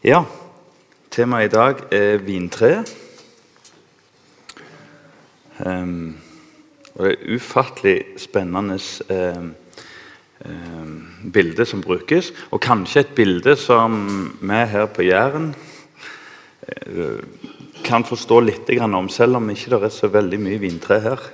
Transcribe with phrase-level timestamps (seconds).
[0.00, 0.22] Ja,
[1.12, 2.70] temaet i dag er vintre.
[5.60, 6.14] Um,
[6.94, 8.78] og det er ufattelig spennende
[9.12, 9.50] um,
[10.48, 10.94] um,
[11.34, 12.32] bilde som brukes.
[12.48, 14.00] Og kanskje et bilde som
[14.40, 15.52] vi her på Jæren
[16.88, 17.20] uh,
[17.84, 21.30] kan forstå litt om, selv om ikke det er så veldig mye vintre her.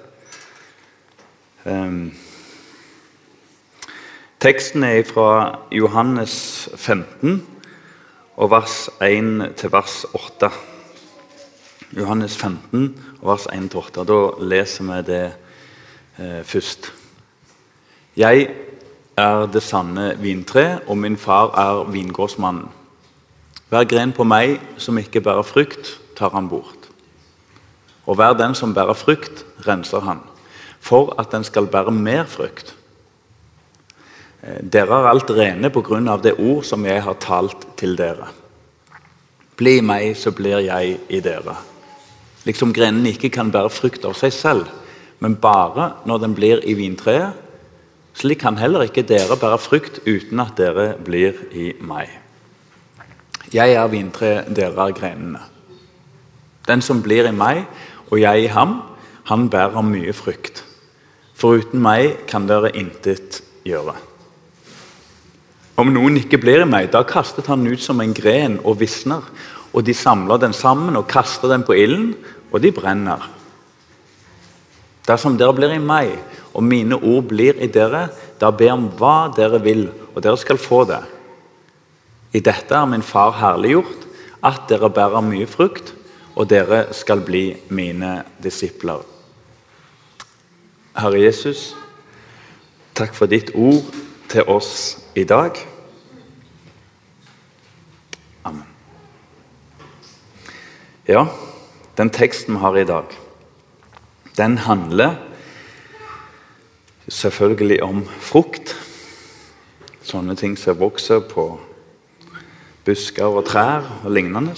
[4.40, 7.55] teksten er fra Johannes 15
[8.36, 10.50] og vers 1 til vers 8.
[11.96, 12.90] Johannes 15,
[13.24, 14.04] vers 1-8.
[14.04, 15.24] Da leser vi det
[16.18, 16.92] eh, først.
[18.16, 18.48] Jeg
[19.16, 22.68] er det sanne vintre, og min far er vingårdsmannen.
[23.68, 26.90] Hver gren på meg som ikke bærer frukt, tar han bort.
[28.06, 30.20] Og hver den som bærer frukt, renser han,
[30.80, 32.76] for at den skal bære mer frukt.
[34.46, 37.96] Eh, dere er alt rene på grunn av det ord som jeg har talt til
[37.98, 38.28] dere.
[39.56, 41.56] Bli meg, så blir jeg i dere.
[42.46, 44.68] Liksom grenen ikke kan bære frukt av seg selv,
[45.18, 47.34] men bare når den blir i vintreet.
[48.16, 52.12] Slik kan heller ikke dere bære frukt uten at dere blir i meg.
[53.52, 55.42] Jeg er vintreet, dere er grenene.
[56.66, 57.64] Den som blir i meg
[58.10, 58.80] og jeg i ham,
[59.26, 60.62] han bærer mye frukt.
[61.34, 63.96] Foruten meg kan dere intet gjøre.
[65.76, 69.24] Om noen ikke blir i meg, da kastet han ut som en gren og visner.
[69.76, 72.14] Og de samler den sammen og kaster den på ilden,
[72.48, 73.26] og de brenner.
[75.06, 76.14] Dersom dere blir i meg,
[76.56, 78.06] og mine ord blir i dere,
[78.40, 81.02] da ber om hva dere vil, og dere skal få det.
[82.32, 84.08] I dette er min far herliggjort,
[84.44, 85.92] at dere bærer mye frukt,
[86.36, 89.04] og dere skal bli mine disipler.
[90.96, 91.74] Herre Jesus,
[92.96, 95.58] takk for ditt ord til oss i dag.
[98.44, 98.66] Amen.
[101.08, 101.26] Ja,
[101.96, 103.04] den teksten vi har i dag,
[104.36, 105.14] den handler
[107.08, 108.74] selvfølgelig om frukt.
[110.06, 111.48] Sånne ting som vokser på
[112.86, 114.54] busker og trær og lignende.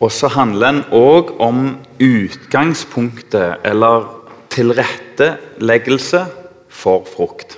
[0.00, 1.60] Og så handler den òg om
[2.02, 4.10] utgangspunktet, eller
[4.52, 6.26] tilretteleggelse
[6.68, 7.55] for frukt.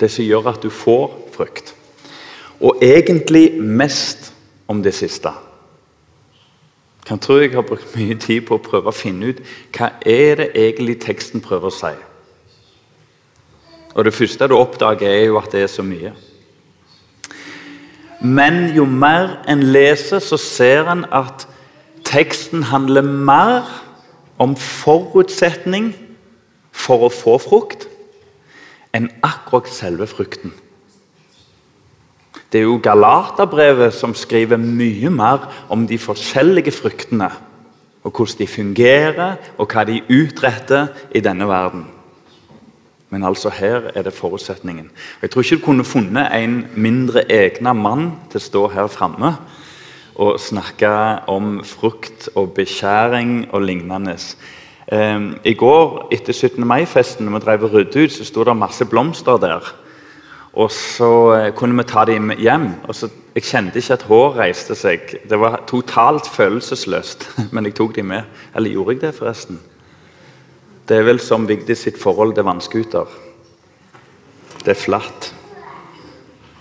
[0.00, 1.74] Det som gjør at du får frukt.
[2.60, 4.32] Og egentlig mest
[4.68, 5.30] om det siste.
[7.10, 9.38] Jeg tror jeg har brukt mye tid på å prøve å finne ut
[9.72, 11.92] hva er det egentlig teksten prøver å si.
[13.94, 16.12] Og Det første du oppdager, er jo at det er så mye.
[18.20, 21.48] Men jo mer en leser, så ser en at
[22.04, 23.64] teksten handler mer
[24.38, 25.94] om forutsetning
[26.72, 27.87] for å få frukt
[28.94, 30.52] enn akkurat selve frukten.
[32.52, 37.28] Det er jo Galaterbrevet som skriver mye mer om de forskjellige fruktene.
[38.06, 41.84] Og hvordan de fungerer, og hva de utretter i denne verden.
[43.10, 44.90] Men altså her er det forutsetningen.
[45.22, 49.32] Jeg tror ikke du kunne funnet en mindre egna mann til å stå her framme
[50.18, 50.90] og snakke
[51.30, 54.16] om frukt og beskjæring og lignende.
[54.92, 56.64] Um, I går etter 17.
[56.64, 59.66] mai-festen når vi drev og ryddet ut, så sto det masse blomster der.
[60.56, 62.70] Og så uh, kunne vi ta dem hjem.
[62.88, 65.12] og så, Jeg kjente ikke at hår reiste seg.
[65.28, 68.22] Det var totalt følelsesløst, men jeg tok dem med.
[68.56, 69.60] Eller gjorde jeg det, forresten?
[70.88, 73.18] Det er vel som Vigdis sitt forhold til vannskuter.
[74.64, 75.34] Det er flatt.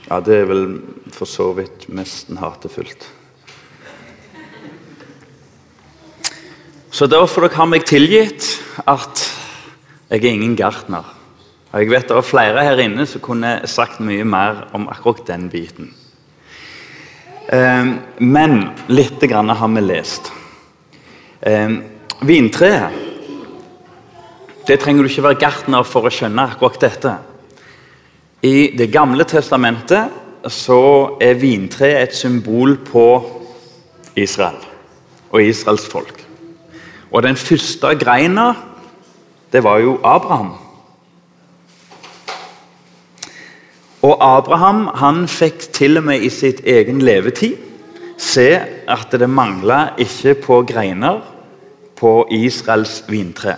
[0.09, 0.67] Ja, det er vel
[1.15, 3.07] for så vidt nesten hatefullt.
[6.97, 8.45] Så da får dere ha meg tilgitt
[8.89, 9.19] at
[10.09, 11.05] jeg er ingen gartner.
[11.69, 15.27] Og jeg vet det er flere her inne som kunne sagt mye mer om akkurat
[15.27, 15.91] den biten.
[17.53, 20.31] Ehm, men litt grann har vi lest.
[21.41, 21.83] Ehm,
[22.21, 23.05] vintreet
[24.67, 27.13] Det trenger du ikke være gartner for å skjønne akkurat dette.
[28.43, 30.11] I Det gamle testamentet
[30.51, 33.07] så er vintreet et symbol på
[34.15, 34.59] Israel
[35.31, 36.26] og Israels folk.
[37.11, 38.53] Og den første greina,
[39.53, 40.53] det var jo Abraham.
[44.01, 47.57] Og Abraham han fikk til og med i sitt egen levetid
[48.17, 48.49] se
[48.89, 51.21] at det mangla ikke på greiner
[51.97, 53.55] på Israels vintre.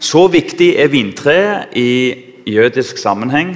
[0.00, 2.14] Så viktig er vintreet i
[2.46, 3.54] jødisk sammenheng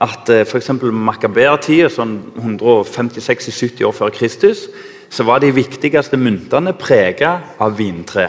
[0.00, 0.70] at eh, f.eks.
[0.82, 4.66] Makabeatida, sånn 156-70 år før Kristus,
[5.10, 8.28] så var de viktigste myntene prega av vintre.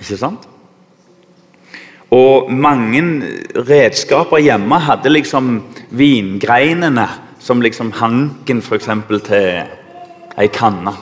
[0.00, 0.48] Ikke sant?
[2.14, 3.02] Og mange
[3.66, 5.54] redskaper hjemme hadde liksom
[5.90, 7.08] vingreinene
[7.44, 9.64] som liksom hanken eksempel, til
[10.40, 10.94] ei kanne.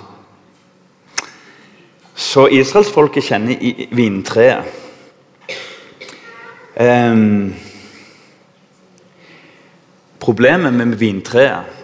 [2.14, 4.78] Så israelsfolket kjenner vintreet.
[6.72, 7.52] Um,
[10.22, 11.81] problemet med vintreet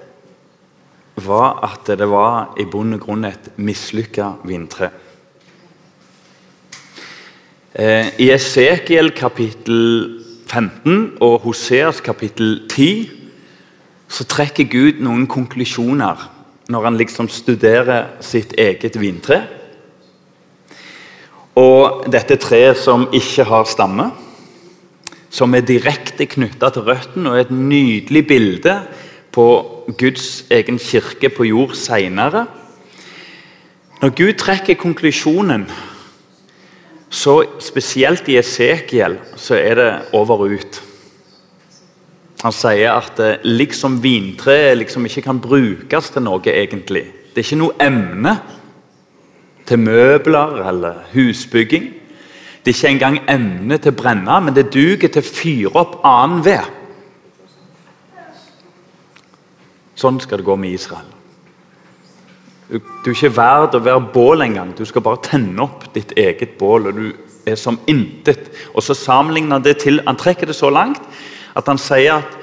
[1.27, 4.91] var at det var i bunn og grunn et mislykka vintre.
[7.75, 13.11] Eh, I Esekiel kapittel 15 og Hoseas kapittel 10
[14.09, 16.25] så trekker Gud noen konklusjoner
[16.73, 19.43] når han liksom studerer sitt eget vintre.
[21.59, 24.11] Og dette treet som ikke har stamme,
[25.31, 28.75] som er direkte knytta til røttene, og er et nydelig bilde
[29.33, 29.47] på
[29.99, 32.47] Guds egen kirke på jord seinere.
[34.03, 35.67] Når Gud trekker konklusjonen,
[37.11, 40.83] så spesielt i Esekiel, så er det over og ut.
[42.45, 47.09] Han sier at det liksom vintreet liksom ikke kan brukes til noe, egentlig.
[47.35, 48.37] Det er ikke noe emne
[49.67, 51.89] til møbler eller husbygging.
[52.63, 55.99] Det er ikke engang emne til å brenne, men det duger til å fyre opp
[56.07, 56.78] annen ved.
[59.99, 61.07] Sånn skal det gå med Israel.
[62.69, 64.75] Du, du er ikke verd å være bål engang.
[64.77, 66.91] Du skal bare tenne opp ditt eget bål.
[66.91, 67.07] og du
[67.49, 68.51] er som intet.
[68.75, 71.03] Og så sammenligner han det til, han trekker det så langt
[71.57, 72.37] at han sier at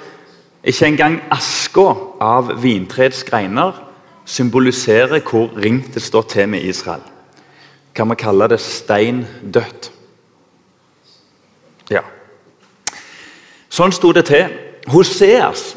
[0.66, 1.92] ikke engang aska
[2.26, 3.78] av vintreets greiner
[4.26, 7.04] symboliserer hvor ringt det står til med Israel.
[7.96, 9.92] Kan vi kalle det steindødt?
[11.94, 12.02] Ja.
[13.70, 14.50] Sånn sto det til.
[14.90, 15.76] Hoseas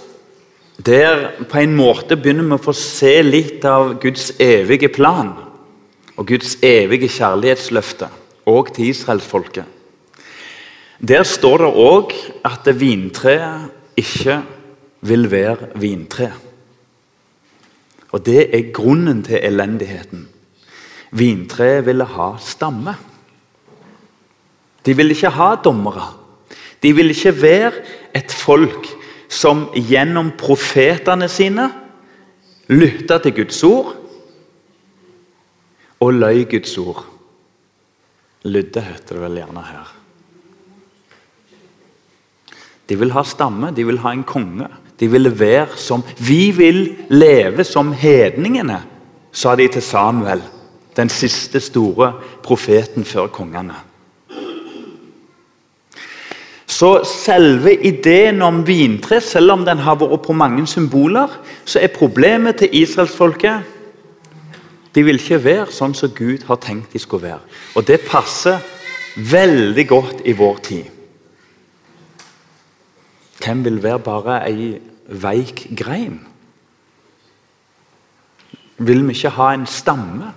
[0.79, 5.33] der på en måte begynner vi å få se litt av Guds evige plan
[6.19, 8.09] og Guds evige kjærlighetsløfte,
[8.47, 9.65] òg til israelsfolket.
[10.99, 12.15] Der står det òg
[12.47, 14.41] at vintreet ikke
[15.07, 16.33] vil være vintre.
[18.11, 20.27] Og det er grunnen til elendigheten.
[21.15, 22.95] Vintreet ville ha stamme.
[24.87, 26.07] De ville ikke ha dommere.
[26.83, 27.73] De ville ikke være
[28.17, 28.89] et folk
[29.29, 31.69] som gjennom profetene sine
[32.73, 33.95] lytta til Guds ord
[35.99, 37.05] og løy Guds ord.
[38.49, 39.95] Lydde heter det vel gjerne her.
[42.89, 44.69] De vil ha stamme, de vil ha en konge.
[44.99, 48.81] De vil være som Vi vil leve som hedningene,
[49.33, 50.41] sa de til Samuel,
[50.97, 53.77] den siste store profeten før kongene.
[56.79, 61.33] Så selve ideen om vintre, selv om den har vært på mange symboler,
[61.67, 63.75] så er problemet til israelsfolket
[64.95, 67.43] De vil ikke være sånn som Gud har tenkt de skulle være.
[67.77, 68.57] Og det passer
[69.17, 70.87] veldig godt i vår tid.
[73.39, 74.71] Hvem vil være bare ei
[75.07, 76.19] veik grein?
[78.79, 80.33] Vil vi ikke ha en stamme?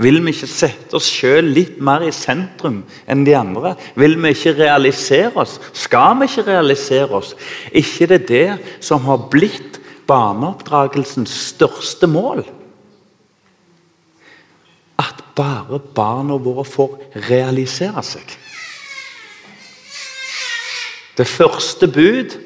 [0.00, 2.80] Vil vi ikke sette oss sjøl litt mer i sentrum
[3.10, 3.74] enn de andre?
[3.98, 5.58] Vil vi ikke realisere oss?
[5.76, 7.34] Skal vi ikke realisere oss?
[7.70, 9.78] ikke det er det som har blitt
[10.08, 12.42] barneoppdragelsens største mål?
[14.98, 16.96] At bare barna våre får
[17.28, 18.38] realisere seg.
[21.16, 22.38] Det første bud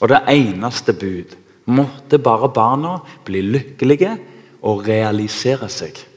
[0.00, 1.36] og det eneste bud
[1.70, 4.16] måtte bare barna bli lykkelige
[4.66, 6.07] og realisere seg.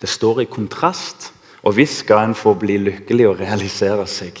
[0.00, 1.32] Det står i kontrast.
[1.66, 4.38] Og visst skal en få bli lykkelig og realisere seg,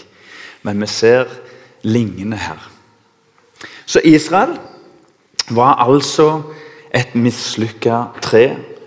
[0.62, 1.26] men vi ser
[1.82, 2.60] lignende her.
[3.86, 4.54] Så Israel
[5.50, 6.42] var altså
[6.94, 8.44] et mislykka tre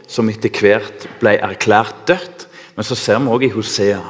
[0.07, 2.47] som etter hvert ble erklært dødt.
[2.75, 4.01] Men så ser vi også i Hosea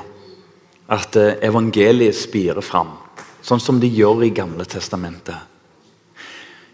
[0.94, 2.92] at eh, evangeliet spirer fram,
[3.46, 5.38] sånn som de gjør i Gamle testamentet.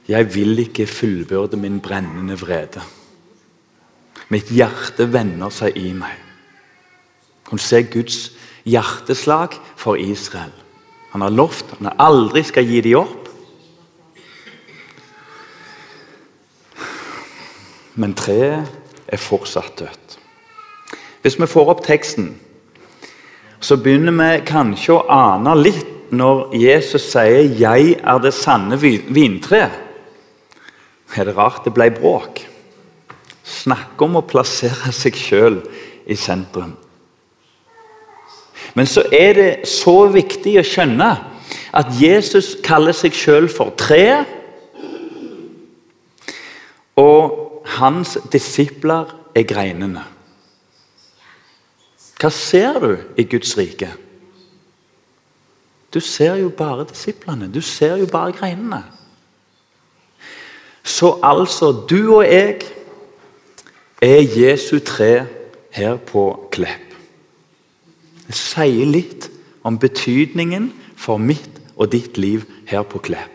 [0.08, 2.84] Jeg vil ikke fullbyrde min brennende vrede.
[4.34, 6.18] Mitt hjerte vender seg i meg.
[7.52, 8.20] Hun ser se Guds
[8.66, 10.54] hjerteslag for Israel?
[11.14, 13.30] Han har lovt han aldri skal gi dem opp.
[17.96, 18.68] Men treet
[19.08, 20.18] er fortsatt dødt.
[21.22, 22.34] Hvis vi får opp teksten,
[23.60, 29.72] så begynner vi kanskje å ane litt når Jesus sier 'Jeg er det sanne vintre'.
[31.16, 32.55] Er det rart det ble bråk?
[33.46, 35.60] Snakke om å plassere seg sjøl
[36.10, 36.74] i sentrum.
[38.76, 41.12] Men så er det så viktig å skjønne
[41.76, 44.32] at Jesus kaller seg sjøl for treet.
[46.98, 50.06] Og hans disipler er greinene.
[52.16, 53.92] Hva ser du i Guds rike?
[55.94, 57.52] Du ser jo bare disiplene.
[57.52, 58.82] Du ser jo bare greinene.
[60.84, 62.62] Så altså, du og jeg
[64.02, 65.26] er Jesu tre
[65.76, 66.96] her på Klepp.
[68.28, 69.30] Det sier litt
[69.66, 73.32] om betydningen for mitt og ditt liv her på Klepp.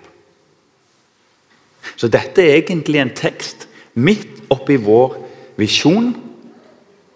[1.96, 5.16] Så dette er egentlig en tekst midt oppi vår
[5.60, 6.12] visjon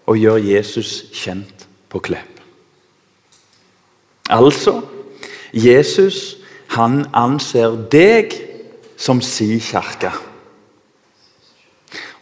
[0.05, 2.41] å gjøre Jesus kjent på Klepp.
[4.29, 4.81] Altså
[5.53, 6.37] Jesus
[6.75, 8.33] han anser deg
[8.97, 10.11] som si kirke.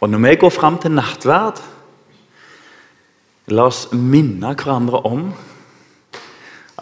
[0.04, 1.62] Og når vi går fram til nattverd,
[3.56, 5.22] la oss minne hverandre om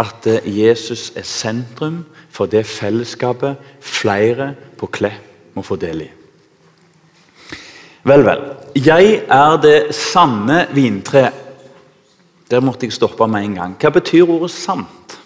[0.02, 2.00] at Jesus er sentrum
[2.34, 4.48] for det fellesskapet flere
[4.80, 6.08] på Klepp må få del i.
[8.10, 8.42] Vel, vel.
[8.74, 11.28] Jeg er det sanne vintre.
[12.50, 13.76] Der måtte jeg stoppe med en gang.
[13.78, 15.18] Hva betyr ordet 'sant'?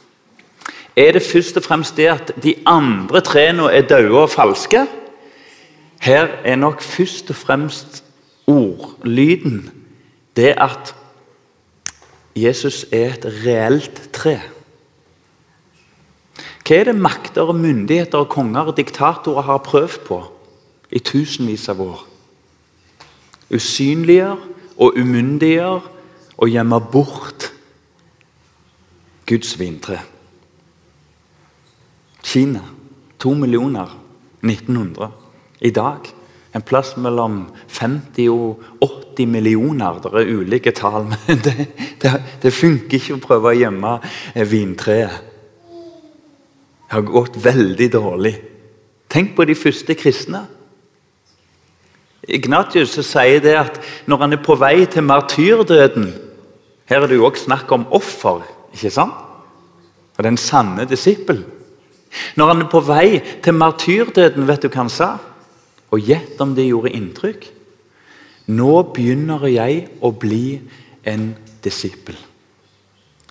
[0.97, 4.87] Er det først og fremst det at de andre trærne er døde og falske?
[6.00, 8.05] Her er nok først og fremst
[8.47, 9.71] ordlyden
[10.37, 10.95] det at
[12.37, 14.41] Jesus er et reelt tre.
[16.67, 20.19] Hva er det makter, og myndigheter, og konger og diktatorer har prøvd på
[20.91, 22.03] i tusenvis av år?
[23.55, 24.43] Usynliggjør
[24.76, 25.87] og umyndiggjør
[26.37, 27.53] og gjemmer bort
[29.26, 30.00] Guds vintre.
[32.26, 32.61] Kina
[33.19, 33.95] to millioner
[34.43, 35.25] 1900.
[35.61, 36.13] I dag
[36.57, 40.01] en plass mellom 50 og 80 millioner.
[40.01, 41.55] Det er ulike tall, men det,
[42.03, 43.97] det, det funker ikke å prøve å gjemme
[44.49, 45.33] vintreet.
[46.87, 48.35] Det har gått veldig dårlig.
[49.11, 50.45] Tenk på de første kristne.
[52.27, 53.77] Ignatius sier det at
[54.11, 56.09] når han er på vei til martyrdøden
[56.87, 58.45] Her er det jo også snakk om offer,
[58.75, 59.15] ikke sant?
[60.17, 61.41] Og den sanne disippel.
[62.39, 65.09] Når han er på vei til martyrdøden, vet du hva han sa?
[65.95, 67.47] Og gjett om det gjorde inntrykk.
[68.47, 70.59] Nå begynner jeg å bli
[71.07, 71.31] en
[71.64, 72.16] disippel.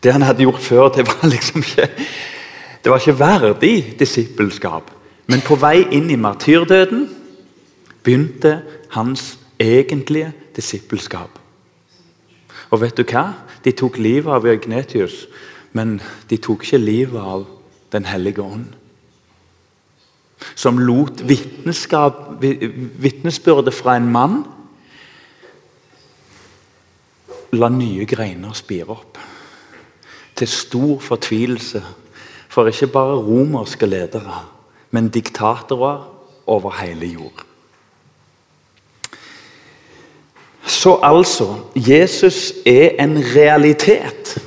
[0.03, 1.89] Det han hadde gjort før, det var liksom ikke
[2.85, 4.91] det var ikke verdig disippelskap.
[5.25, 7.07] Men på vei inn i martyrdøden
[8.05, 8.59] begynte
[8.93, 11.39] hans egentlige disippelskap.
[12.69, 13.31] Og vet du hva?
[13.65, 15.25] De tok livet av Ignetius,
[15.73, 15.97] men
[16.29, 17.47] de tok ikke livet av
[17.91, 18.65] Den hellige ånd.
[20.55, 24.45] Som lot vitnesbyrdet fra en mann
[27.55, 29.19] la nye greiner spire opp.
[30.35, 31.83] Til stor fortvilelse
[32.51, 34.45] for ikke bare romerske ledere,
[34.91, 36.05] men diktatorer
[36.47, 37.43] over hele jord.
[40.65, 44.37] Så altså Jesus er en realitet.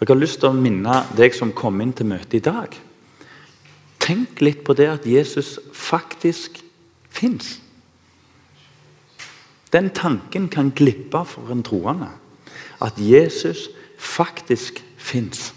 [0.00, 2.76] Jeg har lyst til å minne deg som kom inn til møtet i dag.
[4.08, 6.62] Tenk litt på det at Jesus faktisk
[7.12, 7.58] fins.
[9.68, 12.08] Den tanken kan glippe for en troende.
[12.80, 15.52] At Jesus faktisk fins.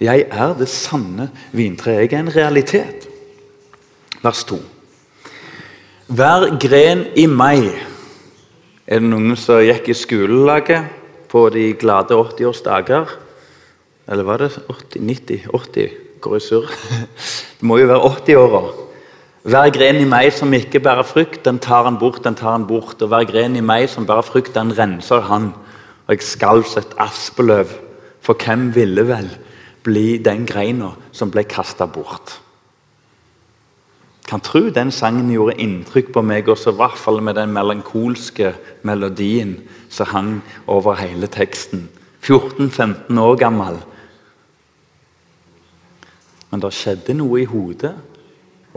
[0.00, 2.10] 'Jeg er det sanne vintreet'.
[2.10, 3.08] Jeg er en realitet.
[4.22, 4.58] Vers 2.
[6.06, 7.70] Hver gren i meg
[8.86, 10.90] Er det noen som gikk i skolelaget
[11.32, 13.23] på de glade 80-års dager?
[14.08, 15.90] Eller var det 80, 90, 80?
[16.20, 16.72] Går i surr?
[17.58, 18.62] Det må jo være 80-åra.
[19.44, 22.66] Hver gren i meg som ikke bærer frukt, den tar han bort, den tar han
[22.68, 23.00] bort.
[23.02, 25.50] Og hver gren i meg som bærer frukt, den renser han.
[26.06, 27.72] Og jeg skalv som et aspeløv.
[28.24, 29.28] For hvem ville vel
[29.84, 32.40] bli den greina som ble kasta bort.
[34.24, 38.54] Kan tro den sangen gjorde inntrykk på meg, også i hvert fall med den melankolske
[38.82, 39.58] melodien
[39.92, 40.30] som hang
[40.66, 41.90] over hele teksten.
[42.24, 43.76] 14-15 år gammel.
[46.54, 47.90] Men det skjedde noe i hodet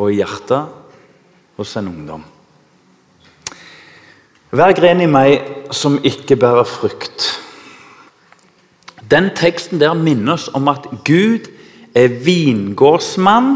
[0.01, 0.73] og i hjertet
[1.59, 2.23] hos en ungdom.
[4.49, 7.27] Hver gren i meg som ikke bærer frukt
[9.11, 11.47] den teksten der minner oss om at Gud
[11.95, 13.53] er vingårdsmann.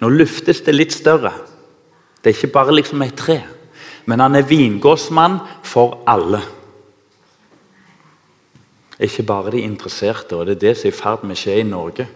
[0.00, 1.32] Nå luftes det litt større.
[2.22, 3.42] Det er ikke bare liksom et tre.
[4.06, 6.40] Men han er vingårdsmann for alle.
[9.00, 11.58] Ikke bare de interesserte, og det er det som er i ferd med å skje
[11.60, 12.06] i Norge.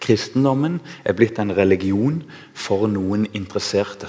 [0.00, 2.22] Kristendommen er blitt en religion
[2.54, 4.08] for noen interesserte.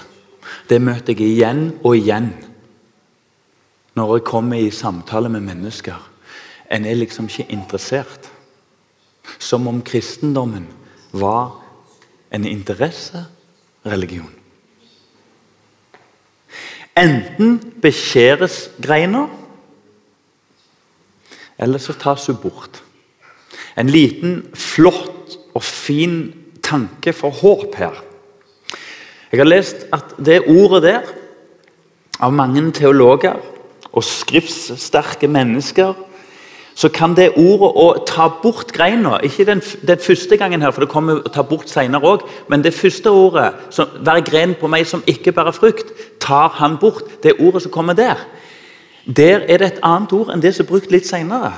[0.69, 2.33] Det møter jeg igjen og igjen
[3.95, 5.99] når jeg kommer i samtale med mennesker.
[6.71, 8.31] En er liksom ikke interessert.
[9.39, 10.67] Som om kristendommen
[11.11, 11.55] var
[12.31, 14.33] en interessereligion.
[16.95, 19.25] Enten beskjæres greina,
[21.57, 22.83] eller så tas hun bort.
[23.77, 25.14] En liten, flott
[25.55, 26.33] og fin
[26.63, 27.95] tanke for håp her.
[29.31, 31.13] Jeg har lest at det ordet der,
[32.23, 33.35] av mange teologer
[33.91, 35.95] og skriftssterke mennesker,
[36.75, 40.83] så kan det ordet å ta bort greina Ikke den, den, første gangen, her, for
[40.83, 44.67] det kommer å ta bort senere òg, men det første ordet, som, 'hver gren på
[44.67, 47.23] meg som ikke bærer frukt', tar han bort.
[47.23, 48.15] Det ordet som kommer der.
[49.07, 51.53] Der er det et annet ord enn det som er brukt litt senere.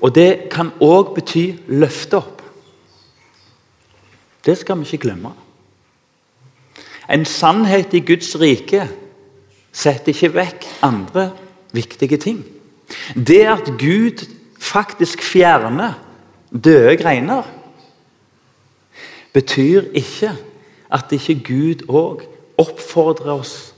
[0.00, 2.43] Og det kan òg bety 'løfte opp'.
[4.46, 5.32] Det skal vi ikke glemme.
[7.10, 8.86] En sannhet i Guds rike
[9.72, 11.30] setter ikke vekk andre
[11.74, 12.44] viktige ting.
[13.16, 14.24] Det at Gud
[14.60, 15.98] faktisk fjerner
[16.52, 17.42] døde greiner,
[19.32, 20.32] betyr ikke
[20.94, 22.22] at ikke Gud òg
[22.60, 23.74] oppfordrer oss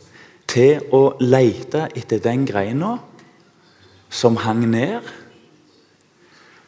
[0.47, 2.99] til å lete etter den greina
[4.13, 5.01] som hang ned,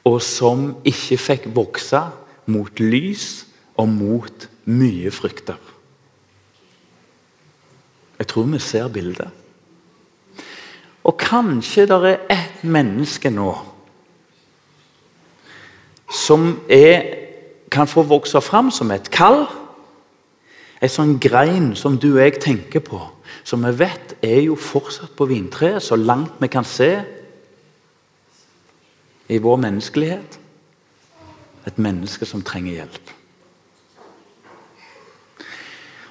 [0.09, 2.01] og som ikke fikk vokse
[2.49, 3.48] mot lys
[3.79, 5.59] og mot mye frykter.
[8.19, 9.31] Jeg tror vi ser bildet.
[11.07, 13.53] Og kanskje det er ett menneske nå
[16.09, 17.05] som er,
[17.71, 19.45] kan få vokse fram som et kall.
[20.81, 23.01] En sånn grein som du og jeg tenker på,
[23.45, 26.91] som vi vet er jo fortsatt på vintreet, så langt vi kan se
[29.29, 30.39] i vår menneskelighet.
[31.69, 33.18] Et menneske som trenger hjelp.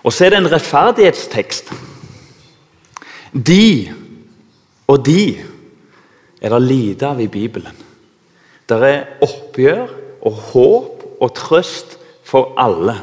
[0.07, 1.73] Og så er det en rettferdighetstekst.
[3.35, 3.91] De
[4.87, 5.35] og de
[6.41, 7.75] er det lite av i Bibelen.
[8.69, 9.89] Det er oppgjør
[10.27, 12.95] og håp og trøst for alle.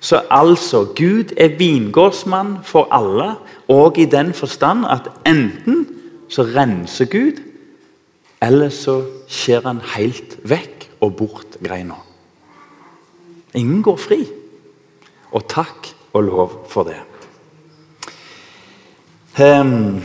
[0.00, 3.36] Så altså, Gud er vingårdsmann for alle,
[3.68, 5.86] og i den forstand at enten
[6.28, 7.40] så renser Gud,
[8.42, 8.98] eller så
[9.30, 11.96] skjer han helt vekk og bort greina.
[13.54, 14.20] Ingen går fri.
[15.32, 16.98] Og takk og lov for det.
[19.40, 20.02] Um,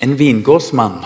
[0.00, 1.04] en vingårdsmann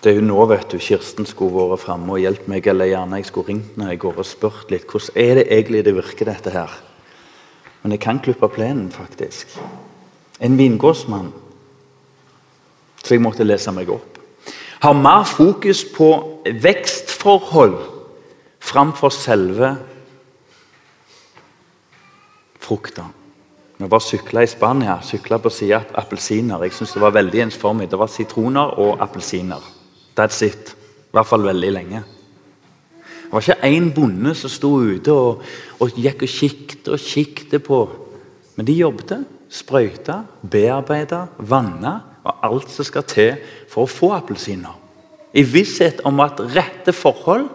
[0.00, 3.18] det er jo nå vet du, Kirsten skulle vært framme og hjulpet meg, eller gjerne
[3.20, 4.86] jeg skulle ringt når jeg går og spurt litt.
[4.88, 6.72] Hvordan er det egentlig det virker, dette her?
[7.82, 9.52] Men jeg kan klippe plenen, faktisk.
[10.40, 11.28] En vingårdsmann,
[13.04, 14.16] så jeg måtte lese meg opp,
[14.80, 16.08] har mer fokus på
[16.48, 17.76] vekstforhold
[18.64, 19.74] framfor selve
[22.70, 23.08] frukta.
[23.80, 26.62] Vi var sykla i Spania, sykla på sida av appelsiner.
[26.66, 27.88] Jeg synes det var veldig ensformig.
[27.90, 29.62] Det var sitroner og appelsiner.
[30.18, 30.74] That's it.
[31.10, 32.02] I hvert fall veldig lenge.
[33.00, 35.40] Det var ikke én bonde som sto ute og,
[35.80, 37.80] og gikk og kikket og kikket på.
[38.58, 43.38] Men de jobbet, sprøyta, bearbeida, vanna og alt som skal til
[43.70, 44.76] for å få appelsiner.
[45.32, 47.48] I visshet om at rette forhold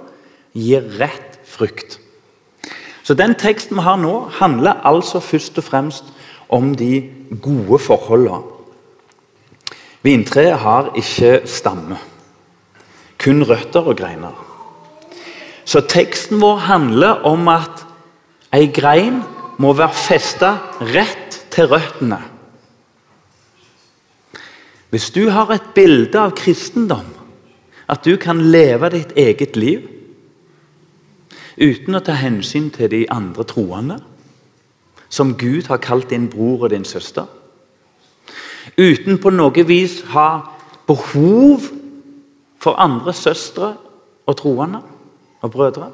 [0.56, 2.00] gir rett frukt.
[3.06, 6.08] Så Den teksten vi har nå, handler altså først og fremst
[6.50, 7.04] om de
[7.42, 8.42] gode forholdene.
[10.02, 11.98] Vintreet har ikke stamme,
[13.22, 14.34] kun røtter og greiner.
[15.66, 17.86] Så teksten vår handler om at
[18.54, 19.22] ei grein
[19.58, 22.20] må være festa rett til røttene.
[24.90, 27.10] Hvis du har et bilde av kristendom,
[27.90, 29.95] at du kan leve ditt eget liv
[31.58, 34.00] uten å ta hensyn til de andre troende
[35.10, 37.26] som Gud har kalt din bror og din søster.
[38.78, 40.30] Uten på noe vis ha
[40.88, 41.70] behov
[42.60, 43.76] for andre søstre
[44.26, 44.82] og troende
[45.42, 45.92] og brødre.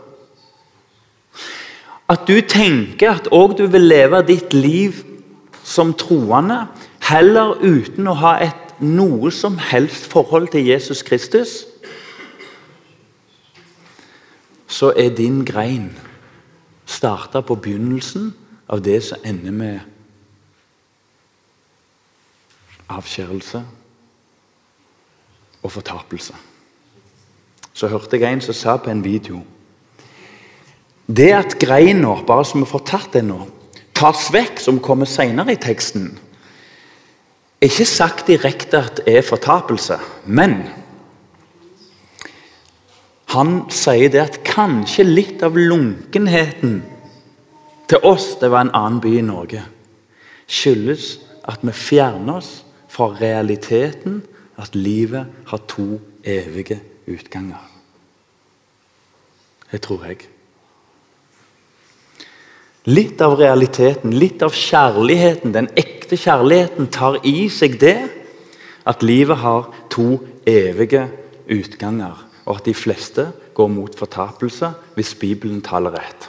[2.10, 5.04] At du tenker at òg du vil leve ditt liv
[5.63, 6.65] som troende,
[7.08, 11.71] heller uten å ha et noe som helst forhold til Jesus Kristus,
[14.72, 15.92] så er din grein
[16.88, 18.32] starta på begynnelsen
[18.72, 19.80] av det som ender med
[22.92, 23.64] avskjærelse
[25.62, 26.36] og fortapelse.
[27.74, 29.44] Så hørte jeg en som sa på en video
[31.08, 33.42] Det at greina, bare som vi får tatt det nå,
[33.94, 36.06] tas vekk, som kommer senere i teksten,
[37.60, 40.62] er ikke sagt direkte at det er fortapelse, men
[43.32, 46.82] han sier det at kanskje litt av lunkenheten
[47.91, 49.63] til oss det var en annen by i Norge,
[50.48, 51.17] skyldes
[51.48, 52.52] at vi fjerner oss
[52.91, 54.22] fra realiteten
[54.62, 57.60] at livet har to evige utganger.
[59.72, 60.26] Det tror jeg.
[62.91, 67.98] Litt av realiteten, litt av kjærligheten, den ekte kjærligheten, tar i seg det
[68.88, 70.17] at livet har to
[70.50, 71.06] evige
[71.52, 72.17] utganger,
[72.52, 76.28] og at de fleste går mot fortapelse hvis Bibelen taler rett.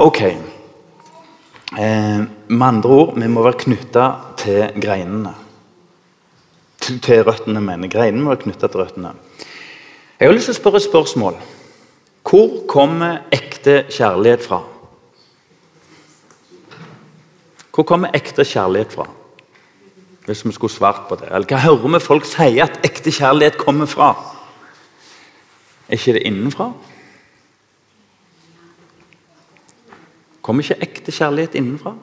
[0.00, 0.22] Ok.
[1.76, 4.06] Eh, med andre ord, vi må være knytta
[4.40, 5.34] til greinene.
[6.80, 9.12] Til, til røttene, mener Greinene må være knytta til røttene.
[10.16, 11.36] Jeg har lyst til å spørre et spørsmål.
[12.26, 14.62] Hvor kommer ekte kjærlighet fra?
[17.74, 19.10] Hvor kommer ekte kjærlighet fra?
[20.26, 21.28] Hvis vi skulle svart på det.
[21.28, 24.14] Eller hva hører vi folk si at ekte kjærlighet kommer fra?
[25.88, 26.72] Er ikke det innenfra?
[30.42, 31.94] Kommer ikke ekte kjærlighet innenfra?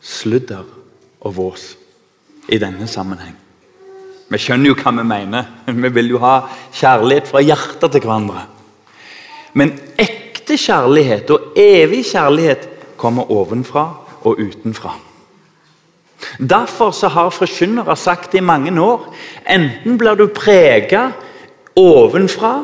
[0.00, 0.64] Sludder
[1.20, 1.74] og vås
[2.48, 3.36] i denne sammenheng.
[4.30, 5.46] Vi skjønner jo hva vi mener.
[5.66, 6.34] Vi vil jo ha
[6.72, 8.44] kjærlighet fra hjertet til hverandre.
[9.58, 12.68] Men ekte kjærlighet og evig kjærlighet
[13.00, 13.86] kommer ovenfra
[14.22, 14.94] og utenfra.
[16.38, 19.08] Derfor har forkynnere sagt i mange år
[19.48, 21.10] enten blir du prega
[21.78, 22.54] ovenfra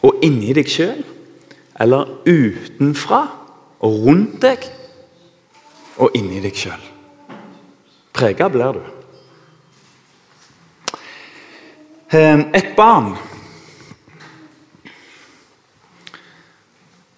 [0.00, 1.02] og inni deg sjøl,
[1.80, 3.20] eller utenfra
[3.80, 4.64] og rundt deg
[6.00, 6.86] og inni deg sjøl.
[8.16, 8.82] Prega blir du.
[12.16, 13.14] Ehm, et barn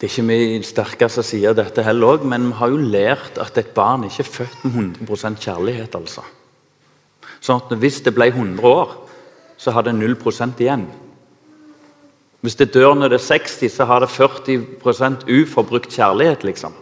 [0.02, 3.58] Det er ikke min sterkeste side, dette heller også, men vi har jo lært at
[3.60, 5.94] et barn ikke er født med 100 kjærlighet.
[5.94, 6.24] altså.
[7.38, 8.96] Sånn at Hvis det ble 100 år,
[9.62, 10.16] så har det 0
[10.58, 10.86] igjen.
[12.42, 16.44] Hvis det dør når det er 60, så har det 40% uforbrukt kjærlighet.
[16.44, 16.72] liksom.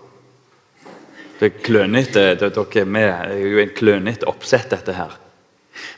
[1.40, 5.12] Det er klønete, det, dere med, er jo en klønete oppsett, dette her.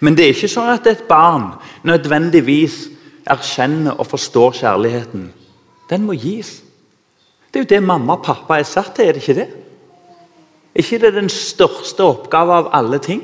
[0.01, 1.53] Men det er ikke sånn at et barn
[1.87, 2.89] nødvendigvis
[3.31, 5.31] erkjenner og forstår kjærligheten.
[5.91, 6.63] Den må gis.
[7.51, 9.49] Det er jo det mamma og pappa er satt til, er det ikke det?
[10.75, 13.23] Er ikke det den største oppgave av alle ting?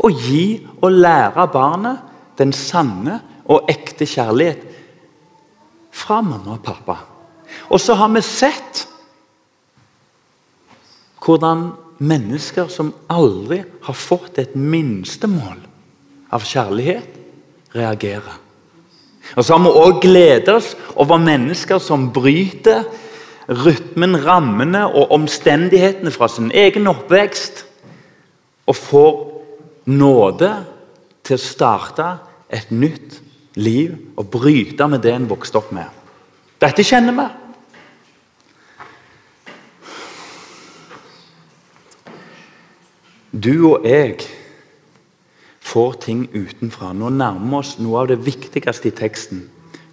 [0.00, 4.62] Å gi og lære barnet den sanne og ekte kjærlighet
[5.94, 6.98] fra mamma og pappa.
[7.70, 8.86] Og så har vi sett
[11.24, 11.70] hvordan
[12.04, 15.60] mennesker som aldri har fått et minstemål
[16.34, 17.06] av kjærlighet,
[17.74, 18.40] reagerer.
[19.34, 22.84] Og så har vi òg gledet oss over mennesker som bryter
[23.48, 27.64] rytmen, rammene og omstendighetene fra sin egen oppvekst,
[28.64, 29.16] og får
[29.92, 30.50] nåde
[31.24, 32.08] til å starte
[32.52, 33.20] et nytt
[33.56, 35.88] liv og bryte med det en vokste opp med.
[36.62, 37.26] Dette kjenner vi.
[43.34, 44.20] Du og jeg
[45.64, 46.92] får ting utenfra.
[46.94, 49.42] Nå nærmer vi oss noe av det viktigste i teksten.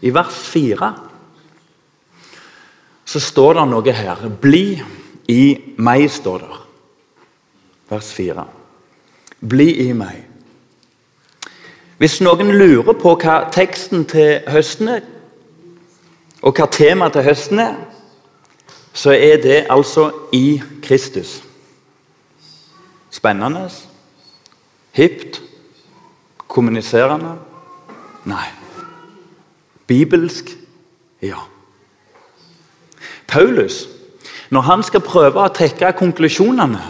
[0.01, 0.91] I vers 4
[3.11, 4.27] så står det noe her.
[4.41, 4.65] Bli
[5.31, 5.43] i
[5.81, 6.59] meg, står det.
[7.91, 8.45] Vers 4.
[9.41, 10.30] Bli i meg.
[12.01, 15.03] Hvis noen lurer på hva teksten til høsten er,
[16.41, 17.75] og hva temaet til høsten er,
[18.89, 21.35] så er det altså i Kristus.
[23.13, 23.67] Spennende,
[24.97, 25.43] hipt,
[26.49, 27.35] kommuniserende?
[28.25, 28.49] Nei.
[29.85, 30.49] Bibelsk?
[31.21, 31.45] Ja.
[33.27, 33.83] Paulus,
[34.49, 36.81] når han skal prøve å trekke konklusjonene,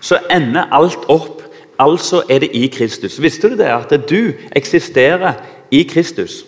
[0.00, 1.35] så ender alt opp
[1.78, 3.22] Altså er det i Kristus.
[3.22, 3.64] Visste du det?
[3.64, 5.34] At du eksisterer
[5.70, 6.44] i Kristus.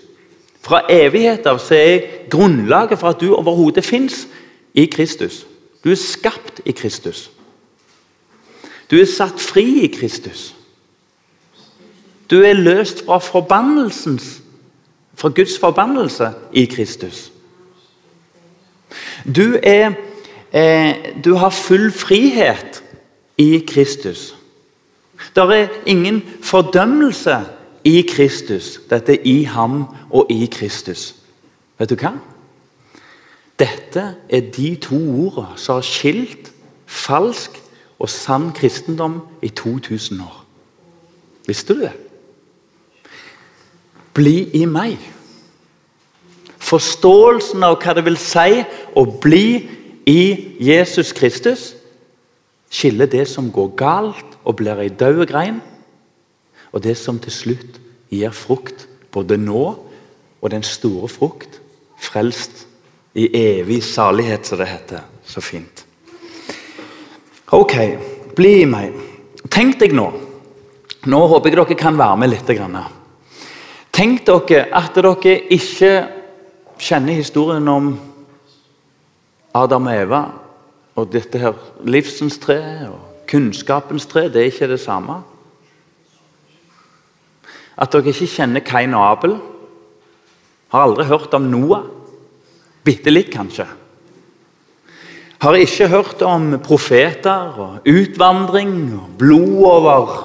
[0.61, 4.27] Fra evighet av så er grunnlaget for at du overhodet fins,
[4.75, 5.47] i Kristus.
[5.85, 7.31] Du er skapt i Kristus.
[8.91, 10.55] Du er satt fri i Kristus.
[12.31, 14.43] Du er løst fra forbannelsens
[15.19, 17.33] fra Guds forbannelse i Kristus.
[19.37, 19.93] Du, er,
[20.53, 22.85] eh, du har full frihet
[23.39, 24.38] i Kristus.
[25.35, 27.37] Det er ingen fordømmelse
[27.85, 28.81] i Kristus.
[28.91, 31.15] Dette er i ham og i Kristus.
[31.79, 32.13] Vet du hva?
[33.59, 36.53] Dette er de to ordene som har skilt
[36.87, 37.59] falsk
[37.99, 40.45] og sann kristendom i 2000 år.
[41.47, 41.93] Visste du det?
[44.15, 44.99] Bli i meg.
[46.59, 48.63] Forståelsen av hva det vil si
[48.99, 49.47] å bli
[50.09, 50.23] i
[50.61, 51.75] Jesus Kristus,
[52.71, 55.61] skiller det som går galt, og blir ei død grein.
[56.73, 57.81] Og det som til slutt
[58.13, 59.65] gir frukt, både nå
[60.39, 61.61] og den store frukt,
[61.99, 62.67] frelst
[63.19, 65.05] i evig salighet, som det heter.
[65.25, 65.85] Så fint.
[67.53, 67.75] Ok,
[68.37, 68.95] bli i meg.
[69.49, 70.11] Tenk deg nå
[71.09, 72.49] Nå håper jeg dere kan være med litt.
[73.95, 75.93] Tenk dere at dere ikke
[76.79, 77.93] kjenner historien om
[79.55, 80.21] Adam og Eva
[80.99, 81.55] og dette her
[81.87, 82.59] livsens tre
[82.89, 85.21] og Kunnskapens tre det er ikke det samme.
[87.79, 89.35] At dere ikke kjenner Kain og Abel.
[90.73, 91.85] Har aldri hørt om Noah.
[92.85, 93.67] Bitte litt, kanskje.
[95.45, 100.17] Har ikke hørt om profeter og utvandring og blod over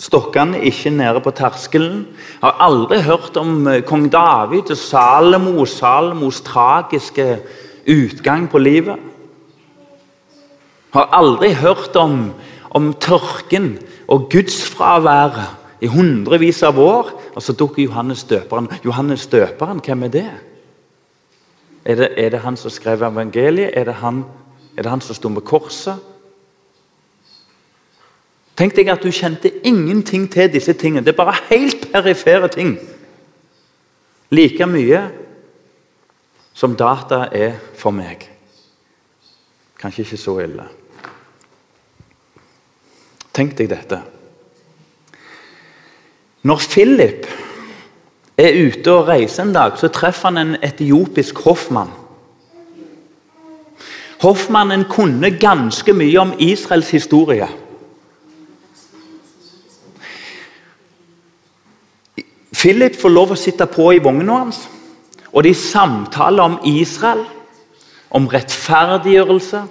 [0.00, 2.06] stokkene, ikke nede på terskelen.
[2.40, 7.36] Har aldri hørt om eh, kong David og Salomo, Salomos tragiske
[7.86, 9.11] utgang på livet.
[10.92, 12.32] Har aldri hørt om,
[12.70, 13.78] om tørken
[14.08, 17.10] og gudsfraværet i hundrevis av år.
[17.34, 18.68] Og så dukker Johannes døperen.
[18.84, 20.30] Johannes døperen, hvem er det?
[21.84, 23.70] Er det, er det han som skrev evangeliet?
[23.74, 24.24] Er det han,
[24.76, 25.96] er det han som sto med korset?
[28.56, 31.04] Tenk deg at du kjente ingenting til disse tingene.
[31.04, 32.76] Det er bare helt perifere ting.
[34.30, 35.00] Like mye
[36.54, 38.28] som data er for meg.
[39.80, 40.68] Kanskje ikke så ille.
[43.32, 44.02] Tenk deg dette.
[46.42, 47.26] Når Philip
[48.36, 51.92] er ute og reiser en dag, så treffer han en etiopisk hoffmann.
[54.22, 57.48] Hoffmannen kunne ganske mye om Israels historie.
[62.62, 64.60] Philip får lov å sitte på i vogna hans,
[65.32, 67.24] og de samtaler om Israel,
[68.12, 69.62] om rettferdiggjørelse,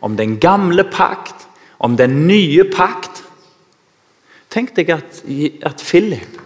[0.00, 1.46] om den gamle pakt,
[1.78, 3.09] om den nye pakt.
[4.50, 5.20] Tenk deg at,
[5.66, 6.38] at Philip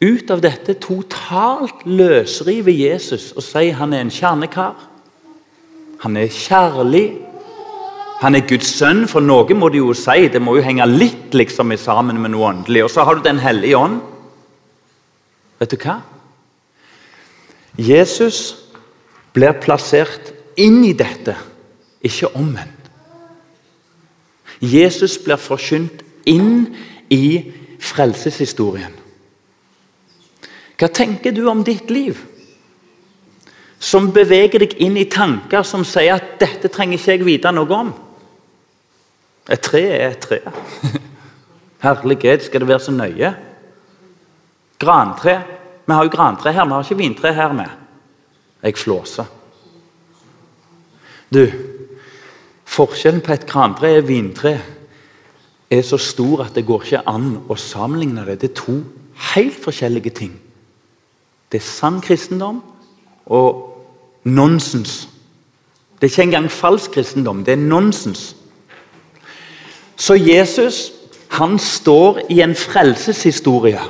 [0.00, 4.78] ut av dette totalt løsriver Jesus og sier han er en kjernekar.
[6.00, 7.10] Han er kjærlig.
[8.20, 10.28] Han er Guds sønn, for noe må du jo si.
[10.32, 12.86] Det må jo henge litt liksom sammen med noe åndelig.
[12.86, 14.00] Og så har du Den hellige ånd.
[15.60, 16.00] Vet du hva?
[17.76, 18.56] Jesus
[19.36, 21.36] blir plassert inn i dette,
[22.02, 22.88] ikke omvendt.
[24.60, 26.74] Jesus blir forkynt inn
[27.10, 28.92] i frelseshistorien.
[30.80, 32.18] Hva tenker du om ditt liv?
[33.80, 37.76] Som beveger deg inn i tanker som sier at 'dette trenger ikke jeg vite noe
[37.76, 37.92] om'.
[39.48, 40.38] Et tre er et tre.
[41.84, 43.34] Herlighet, skal det være så nøye?
[44.78, 45.42] Grantre.
[45.86, 47.68] Vi har jo grantre her, vi har ikke vintre her med.
[48.62, 49.24] Jeg flåser.
[51.34, 51.46] Du,
[52.64, 54.58] forskjellen på et grantre og vintre
[55.70, 58.40] er så stor at det går ikke an å sammenligne det.
[58.42, 58.76] Det er to
[59.34, 60.32] helt forskjellige ting.
[61.52, 62.60] Det er sann kristendom
[63.26, 63.66] og
[64.24, 65.08] nonsens.
[66.00, 68.34] Det er ikke engang falsk kristendom, det er nonsens.
[69.96, 70.92] Så Jesus
[71.30, 73.80] han står i en frelseshistorie.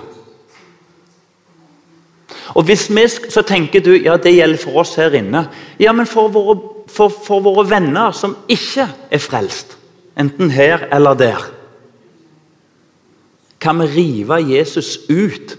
[2.55, 5.49] Og hvis vi, Så tenker du ja, det gjelder for oss her inne.
[5.79, 9.79] Ja, men for våre, for, for våre venner som ikke er frelst,
[10.19, 11.60] enten her eller der
[13.61, 15.57] kan vi rive Jesus ut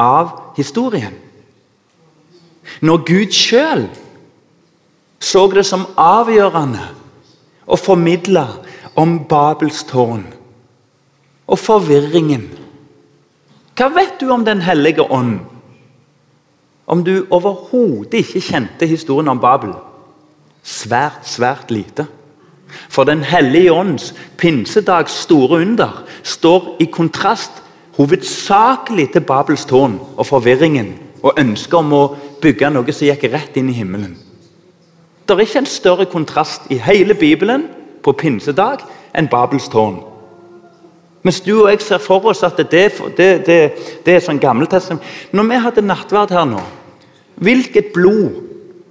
[0.00, 1.14] av historien.
[2.80, 3.86] Når Gud sjøl
[5.22, 6.82] så det som avgjørende
[7.70, 8.42] å formidle
[8.98, 10.24] om Babels tårn
[11.46, 12.48] og forvirringen.
[13.78, 15.38] Hva vet du om Den hellige ånd?
[16.86, 19.72] Om du overhodet ikke kjente historien om Babel?
[20.62, 22.06] Svært, svært lite.
[22.88, 27.62] For Den hellige ånds pinsedags store under står i kontrast
[27.96, 32.04] hovedsakelig til Babels tårn og forvirringen og ønsket om å
[32.42, 34.16] bygge noe som gikk rett inn i himmelen.
[35.26, 37.68] Det er ikke en større kontrast i hele Bibelen
[38.02, 38.82] på pinsedag
[39.14, 40.00] enn Babels tårn.
[41.22, 43.58] Mens du og jeg ser for oss at det, det, det,
[44.02, 46.62] det er sånn gammeltestament Når vi hadde nattverd her nå,
[47.38, 48.40] hvilket blod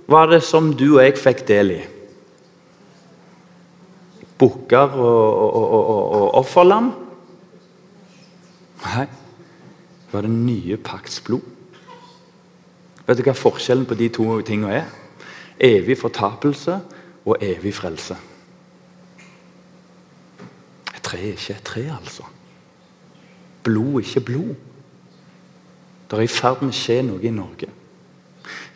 [0.07, 1.81] var det som du og jeg fikk del i?
[4.41, 6.89] Bukker og, og, og, og offerlam?
[8.81, 11.45] Nei, det var den nye pakts blod.
[13.05, 14.89] Vet du hva forskjellen på de to tingene er?
[15.61, 16.79] Evig fortapelse
[17.25, 18.17] og evig frelse.
[20.95, 22.25] Et tre er ikke et tre, altså.
[23.63, 24.55] Blod, er ikke blod.
[26.09, 27.69] Det er i ferd med å skje noe i Norge.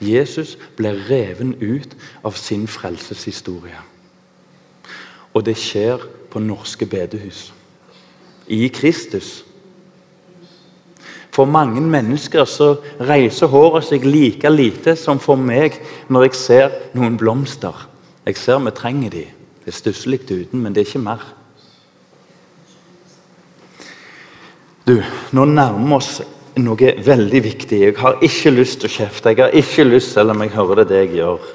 [0.04, 1.96] Jesus ble reven ut
[2.28, 3.82] av sin frelseshistorie.
[5.36, 6.00] Og det skjer
[6.32, 7.50] på norske bedehus.
[8.48, 9.44] I Kristus
[11.36, 12.70] for mange mennesker så
[13.04, 15.76] reiser håret seg like lite som for meg
[16.08, 17.76] når jeg ser noen blomster.
[18.24, 19.26] Jeg ser vi trenger de.
[19.66, 21.26] Det er stusslig uten, men det er ikke mer.
[24.88, 25.02] Du,
[25.34, 26.12] nå nærmer vi oss
[26.62, 27.82] noe veldig viktig.
[27.82, 29.34] Jeg har ikke lyst til å kjefte.
[29.34, 31.50] Jeg har ikke lyst, selv om jeg hører det, det jeg gjør.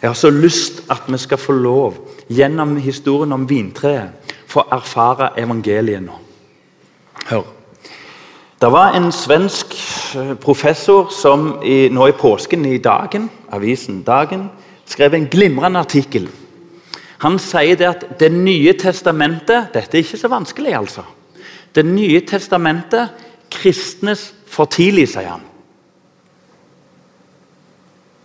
[0.00, 1.98] Jeg har så lyst at vi skal få lov,
[2.30, 6.16] gjennom historien om vintreet, få erfare evangeliet nå.
[7.30, 7.46] Hør.
[8.60, 9.74] Det var en svensk
[10.16, 14.50] eh, professor som i, nå i påsken i Dagen, avisen Dagen
[14.90, 16.28] skrev en glimrende artikkel.
[17.22, 21.04] Han sier det at Det nye testamentet Dette er ikke så vanskelig, altså.
[21.74, 23.08] Det nye testamentet
[23.50, 25.46] kristnes for tidlig, sier han.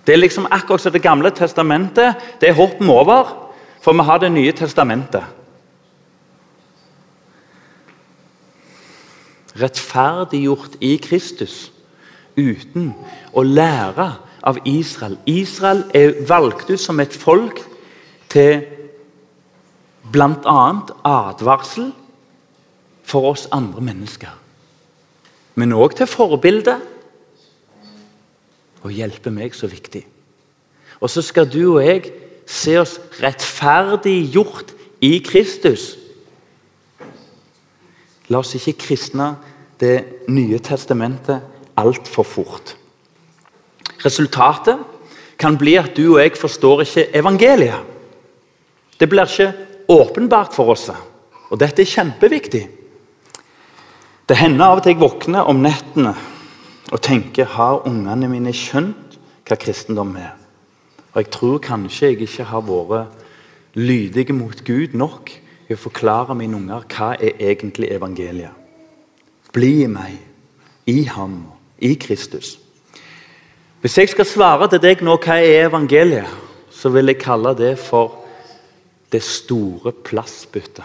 [0.06, 2.16] Det er liksom akkurat som Det gamle testamentet.
[2.42, 3.45] Det er hoppen over,
[3.86, 5.24] for vi har Det nye testamentet.
[9.56, 11.72] Rettferdiggjort i Kristus
[12.36, 12.96] uten
[13.32, 14.08] å lære
[14.42, 15.20] av Israel.
[15.30, 17.62] Israel er valgt ut som et folk
[18.34, 18.66] til
[20.12, 20.58] bl.a.
[21.06, 21.94] advarsel
[23.06, 24.34] for oss andre mennesker.
[25.56, 26.80] Men òg til forbilde.
[28.82, 30.08] Og hjelpe meg så viktig.
[31.00, 35.96] Og så skal du og jeg se oss rettferdiggjort i Kristus.
[38.30, 39.36] La oss ikke kristne
[39.76, 41.42] Det nye testamentet
[41.76, 42.70] altfor fort.
[44.06, 44.80] Resultatet
[45.36, 47.84] kan bli at du og jeg forstår ikke evangeliet.
[48.96, 49.52] Det blir ikke
[49.92, 50.88] åpenbart for oss.
[51.52, 52.64] Og dette er kjempeviktig.
[54.26, 56.16] Det hender av og til jeg våkner om nettene
[56.94, 60.45] og tenker har ungene mine skjønt hva kristendom er.
[61.16, 63.24] Og Jeg tror kanskje jeg ikke har vært
[63.76, 65.32] lydig mot Gud nok
[65.70, 68.52] i å forklare mine unger hva er egentlig evangeliet.
[69.56, 70.18] Bli i meg,
[70.92, 71.38] i ham,
[71.80, 72.58] i Kristus.
[73.80, 76.28] Hvis jeg skal svare til deg nå hva er evangeliet,
[76.68, 78.20] så vil jeg kalle det for
[79.12, 80.84] det store plassbyttet.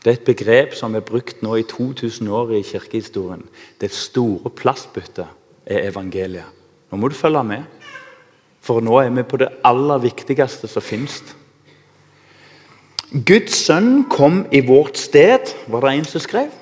[0.00, 3.42] Det er et begrep som er brukt nå i 2000 år i kirkehistorien.
[3.80, 5.26] Det store plassbyttet
[5.66, 6.46] er evangeliet.
[6.90, 7.66] Nå må du følge med,
[8.60, 11.22] for nå er vi på det aller viktigste som fins.
[13.10, 16.52] Guds sønn kom i vårt sted, var det en som skrev,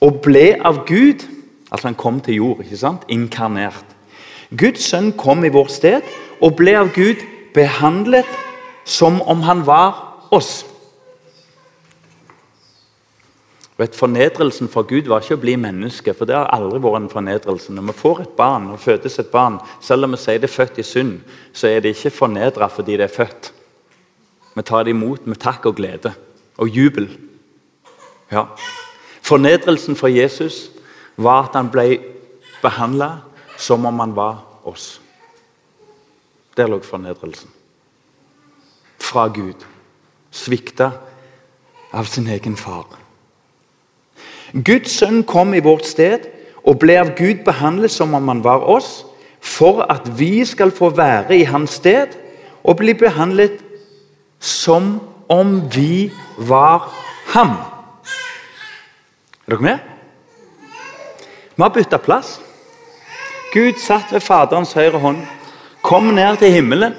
[0.00, 1.24] og ble av Gud
[1.66, 3.02] Altså Han kom til jord, ikke sant?
[3.08, 3.84] inkarnert.
[4.54, 6.06] Guds sønn kom i vårt sted
[6.40, 8.28] og ble av Gud behandlet
[8.84, 10.62] som om han var oss.
[13.76, 17.10] Vet, Fornedrelsen for Gud var ikke å bli menneske, for det har aldri vært en
[17.12, 17.74] fornedrelse.
[17.76, 20.54] Når vi får et barn, og fødes et barn, selv om vi sier det er
[20.54, 21.18] født i synd,
[21.52, 23.52] så er det ikke fornedra fordi det er født.
[24.56, 26.14] Vi tar det imot med takk og glede
[26.56, 27.10] og jubel.
[28.32, 28.46] Ja.
[29.20, 30.70] Fornedrelsen for Jesus
[31.20, 31.98] var at han ble
[32.62, 33.18] behandla
[33.60, 35.02] som om han var oss.
[36.56, 37.52] Der lå fornedrelsen.
[38.98, 39.60] Fra Gud.
[40.32, 40.94] Svikta
[41.92, 43.05] av sin egen far.
[44.64, 46.24] Guds sønn kom i vårt sted
[46.64, 49.04] og ble av Gud behandlet som om han var oss,
[49.40, 52.16] for at vi skal få være i hans sted
[52.64, 53.60] og bli behandlet
[54.40, 54.96] som
[55.28, 56.88] om vi var
[57.34, 57.56] ham.
[59.46, 59.78] Er dere med?
[61.56, 62.40] Vi har bytta plass.
[63.52, 65.20] Gud satt ved Faderens høyre hånd,
[65.82, 66.96] kom ned til himmelen.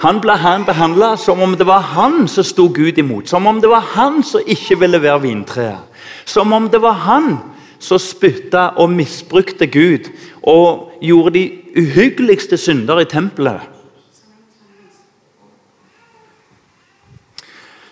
[0.00, 3.28] Han ble han behandla som om det var han som sto Gud imot.
[3.28, 5.89] Som om det var han som ikke ville være vintreet.
[6.24, 7.38] Som om det var han
[7.80, 10.10] som spytta og misbrukte Gud
[10.42, 11.44] og gjorde de
[11.80, 13.60] uhyggeligste synder i tempelet.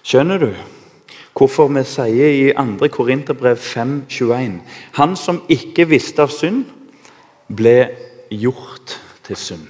[0.09, 0.53] Skjønner du?
[1.39, 2.89] Hvorfor vi sier i 2.
[2.91, 4.59] Korinterbrev 5,21
[4.99, 6.65] Han som ikke visste av synd,
[7.49, 7.77] ble
[8.31, 9.69] gjort til synd.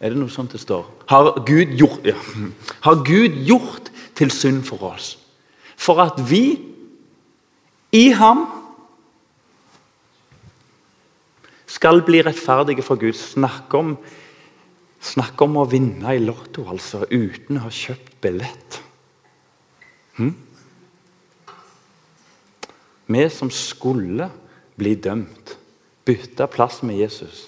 [0.00, 0.84] Er det noe sånt det står?
[1.08, 2.16] Har Gud gjort, ja.
[2.84, 5.14] Har Gud gjort til synd for oss?
[5.76, 6.58] For at vi
[7.92, 8.46] i ham
[11.66, 13.14] skal bli rettferdige for Gud.
[13.18, 13.94] Snakk om,
[15.00, 18.80] snakk om å vinne i Lotto altså, uten å ha kjøpt billett.
[20.16, 20.32] Hm?
[23.06, 24.30] Vi som skulle
[24.76, 25.54] bli dømt,
[26.06, 27.46] bytte plass med Jesus.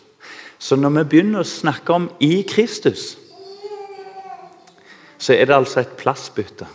[0.59, 3.17] Så når vi begynner å snakke om i Kristus,
[5.19, 6.67] så er det altså et plassbytte.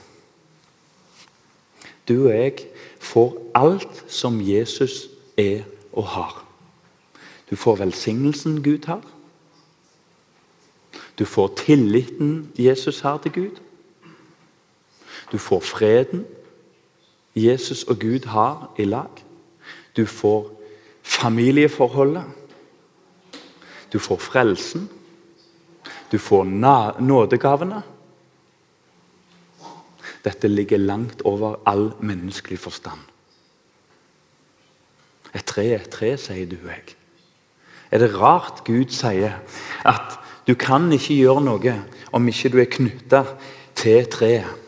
[2.08, 2.73] Du og jeg
[3.04, 6.46] får alt som Jesus er og har.
[7.50, 9.02] Du får velsignelsen Gud har.
[11.20, 13.60] Du får tilliten Jesus har til Gud.
[15.32, 16.26] Du får freden
[17.36, 19.24] Jesus og Gud har i lag.
[19.98, 20.62] Du får
[21.02, 22.24] familieforholdet.
[23.94, 24.90] Du får frelsen.
[26.12, 26.44] Du får
[27.00, 27.82] nådegavene.
[30.24, 33.00] Dette ligger langt over all menneskelig forstand.
[35.34, 36.96] Et tre er et tre, sier du og jeg.
[37.94, 39.40] Er det rart Gud sier
[39.86, 41.74] at du kan ikke gjøre noe
[42.14, 43.24] om ikke du er knytta
[43.78, 44.60] til treet?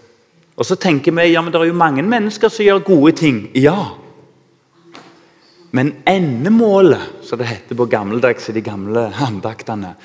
[0.55, 3.41] Og så tenker vi ja, men det er jo mange mennesker som gjør gode ting.
[3.59, 3.95] Ja.
[5.75, 9.95] Men endemålet, som det heter på gammeldags i de gamle andaktene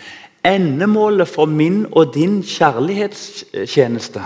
[0.40, 4.22] Endemålet for min og din kjærlighetstjeneste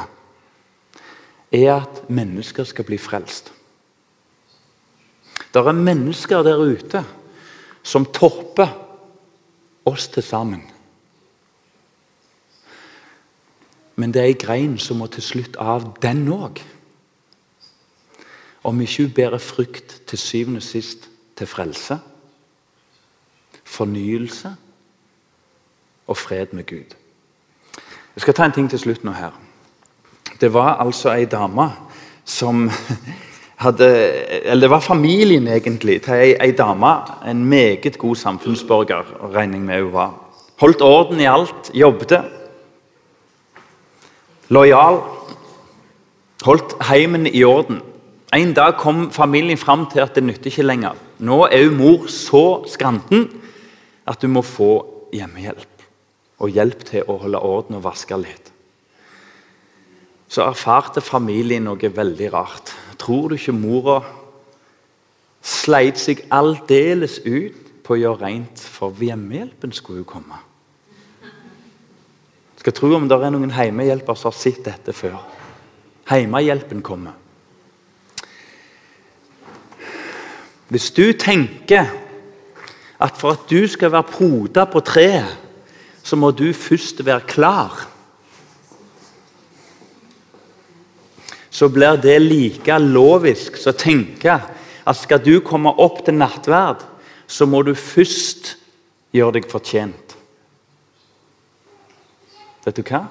[1.54, 3.52] er at mennesker skal bli frelst.
[5.54, 7.04] Det er mennesker der ute
[7.82, 8.68] som topper
[9.86, 10.62] oss til sammen.
[13.96, 16.58] Men det er ei grein som må til slutt av, den òg.
[18.64, 21.98] Om ikke hun bærer frykt til syvende og sist til frelse,
[23.64, 24.56] fornyelse
[26.06, 26.96] og fred med Gud.
[28.14, 29.34] Jeg skal ta en ting til slutt nå her.
[30.44, 31.70] Det var altså ei dame
[32.28, 32.66] som
[33.64, 33.86] hadde
[34.42, 36.90] Eller det var familien egentlig til ei, ei dame.
[37.24, 40.12] En meget god samfunnsborger, regning med hun var.
[40.60, 42.12] Holdt orden i alt, jobbet.
[44.48, 45.00] Lojal.
[46.44, 47.80] Holdt heimen i orden.
[48.34, 50.98] En dag kom familien fram til at det nytter ikke lenger.
[51.18, 53.30] Nå er hun mor så skranten
[54.06, 54.74] at hun må få
[55.14, 55.86] hjemmehjelp.
[56.38, 58.53] Og hjelp til å holde orden og vaske litt.
[60.28, 62.72] Så erfarte familien noe veldig rart.
[62.98, 64.00] Tror du ikke mora
[65.44, 70.40] sleit seg aldeles ut på å gjøre rent for hjemmehjelpen skulle jo komme?
[72.64, 75.18] Skal tro om det er noen hjemmehjelper som har sett dette før.
[76.08, 77.12] Hjemmehjelpen kommer.
[80.72, 81.90] Hvis du tenker
[83.04, 85.28] at for at du skal være poda på treet,
[86.04, 87.84] så må du først være klar.
[91.54, 94.34] Så blir det like lovisk som å tenke
[94.84, 96.82] at skal du komme opp til nattverd,
[97.30, 98.56] så må du først
[99.14, 100.16] gjøre deg fortjent.
[102.66, 103.04] Vet du hva?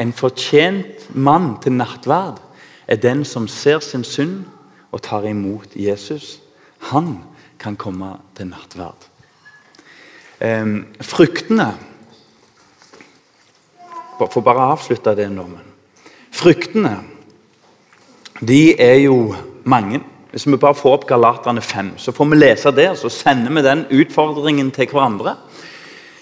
[0.00, 2.40] En fortjent mann til nattverd
[2.88, 4.42] er den som ser sin synd
[4.90, 6.38] og tar imot Jesus.
[6.90, 7.18] Han
[7.60, 9.10] kan komme til nattverd.
[10.40, 11.72] Um, fruktene
[14.14, 15.64] For bare å avslutte den dommen.
[16.34, 16.92] Fruktene
[18.48, 19.34] de er jo
[19.64, 20.00] mange.
[20.30, 23.52] Hvis vi bare får opp Galaterne 5, så får vi lese det, og så sender
[23.54, 25.36] vi den utfordringen til hverandre.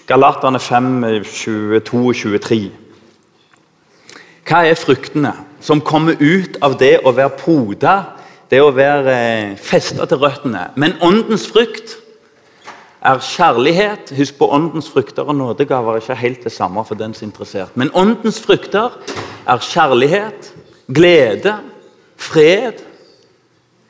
[0.07, 2.59] Galaterne 5, 22 og 23.
[4.43, 5.31] Hva er fruktene
[5.63, 7.95] som kommer ut av det å være poda,
[8.51, 10.67] det å være eh, festa til røttene?
[10.75, 11.97] Men åndens frukt
[13.03, 14.13] er kjærlighet.
[14.17, 17.31] Husk på åndens frukter og nådegaver er ikke helt det samme for den som er
[17.31, 17.77] interessert.
[17.79, 18.99] Men åndens frukter
[19.47, 20.53] er kjærlighet,
[20.91, 21.57] glede,
[22.23, 22.83] fred,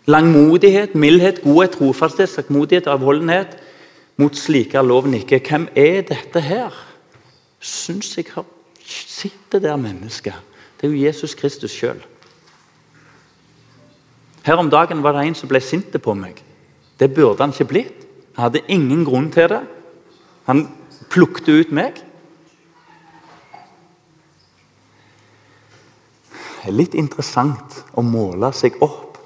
[0.10, 3.58] langmodighet, mildhet, godhet, trofasthet, saktmodighet, avholdenhet.
[4.18, 5.42] Mot slike er loven ikke.
[5.50, 6.74] Hvem er dette her?
[7.60, 8.46] Syns jeg har
[8.84, 10.36] Sitter der mennesket.
[10.76, 12.02] Det er jo Jesus Kristus sjøl.
[14.44, 16.42] Her om dagen var det en som ble sint på meg.
[17.00, 18.02] Det burde han ikke blitt.
[18.36, 19.62] Han hadde ingen grunn til det.
[20.50, 20.66] Han
[21.14, 21.94] plukket ut meg.
[21.94, 22.12] Det er
[26.72, 29.18] litt interessant å måle seg opp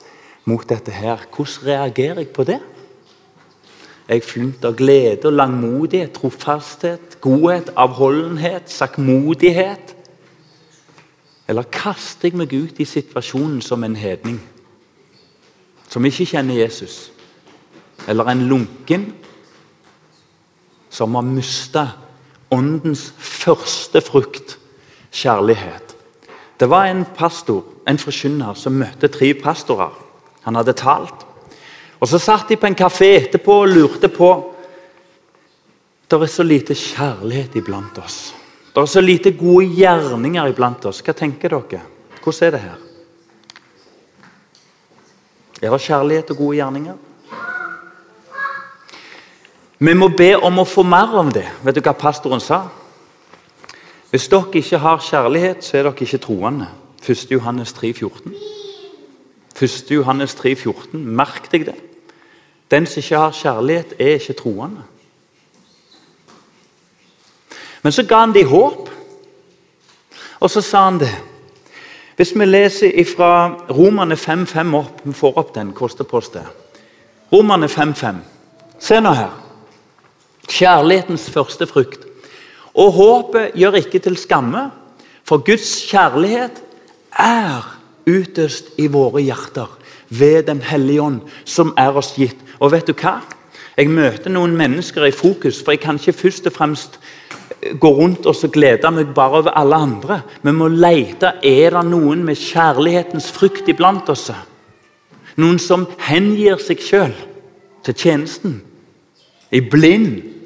[0.50, 1.22] mot dette her.
[1.30, 2.60] Hvordan reagerer jeg på det?
[4.08, 9.94] Jeg flynt av glede og langmodighet, trofasthet, godhet, avholdenhet, sakkmodighet?
[11.48, 14.40] Eller kaster jeg meg ut i situasjonen som en hedning
[15.88, 17.12] som ikke kjenner Jesus?
[18.08, 19.10] Eller en lunken
[20.90, 21.86] som har mista
[22.52, 24.58] åndens første frukt
[25.12, 25.87] kjærlighet?
[26.58, 29.94] Det var en pastor, en forkynner, som møtte tre pastorer.
[30.44, 31.26] Han hadde talt.
[32.00, 34.54] Og Så satt de på en kafé etterpå og lurte på
[36.10, 38.34] Det er så lite kjærlighet iblant oss.
[38.74, 41.02] Det er så lite gode gjerninger iblant oss.
[41.02, 41.82] Hva tenker dere?
[42.24, 42.78] Hvordan er det her?
[45.62, 46.96] Er det kjærlighet og gode gjerninger?
[49.80, 51.46] Vi må be om å få mer av det.
[51.66, 52.64] Vet du hva pastoren sa?
[54.10, 56.68] Hvis dere ikke har kjærlighet, så er dere ikke troende.
[57.10, 57.28] 1.
[57.32, 58.34] Johannes 3, 14.
[59.62, 59.92] 1.
[59.92, 61.06] Johannes 3, 14.
[61.06, 61.76] Merk deg det.
[62.72, 64.84] Den som ikke har kjærlighet, er ikke troende.
[67.84, 68.90] Men så ga han dem håp,
[70.40, 71.12] og så sa han det.
[72.16, 76.48] Hvis vi leser fra Romane 5,5 opp Vi får opp den kostepost der.
[77.34, 78.16] Romane 5,5.
[78.80, 79.32] Se nå her.
[80.48, 82.07] Kjærlighetens første frukt.
[82.78, 84.70] Og håpet gjør ikke til skamme,
[85.28, 86.62] for Guds kjærlighet
[87.18, 87.66] er
[88.08, 89.74] utøst i våre hjerter
[90.10, 92.38] ved Den hellige ånd, som er oss gitt.
[92.60, 93.20] Og vet du hva?
[93.78, 97.00] Jeg møter noen mennesker i fokus, for jeg kan ikke først og fremst
[97.62, 100.22] eh, gå rundt og glede meg bare over alle andre.
[100.42, 104.32] Vi må lete er det noen med kjærlighetens frukt iblant oss.
[105.38, 107.14] Noen som hengir seg sjøl
[107.86, 108.62] til tjenesten.
[109.52, 110.37] I blind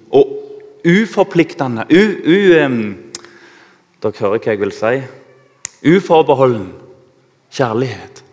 [0.85, 2.81] uforpliktende u, u, um,
[4.01, 4.95] Dere hører hva jeg vil si.
[5.85, 6.71] Uforbeholden
[7.53, 8.23] kjærlighet.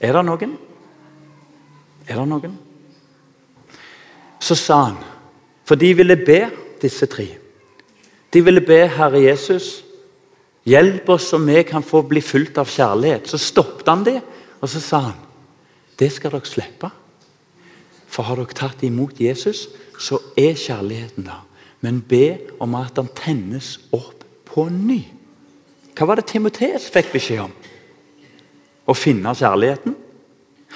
[0.00, 0.52] Er det noen?
[2.06, 2.58] Er det noen?
[4.40, 4.98] Så sa han
[5.66, 6.44] For de ville be,
[6.82, 7.26] disse tre.
[8.30, 9.80] De ville be Herre Jesus
[10.66, 13.26] hjelp oss så vi kan få bli fulgt av kjærlighet.
[13.26, 14.20] Så stoppet han det,
[14.60, 15.22] og så sa han
[15.96, 16.90] det skal dere slippe.
[18.06, 19.66] For har dere tatt imot Jesus,
[19.98, 21.45] så er kjærligheten der.
[21.86, 25.04] Men be om at han tennes opp på ny.
[25.94, 27.52] Hva var det Timoteus fikk beskjed om?
[28.90, 29.94] Å finne kjærligheten?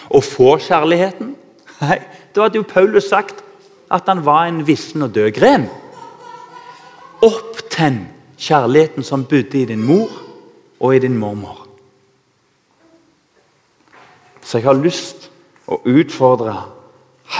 [0.06, 1.32] Å få kjærligheten?
[1.80, 1.96] Nei,
[2.30, 3.42] da hadde jo Paulus sagt
[3.90, 5.66] at han var en vissen og død gren.
[7.26, 8.04] Opptenn
[8.38, 10.14] kjærligheten som bodde i din mor
[10.78, 11.66] og i din mormor.
[14.46, 15.26] Så jeg har lyst
[15.66, 16.54] å utfordre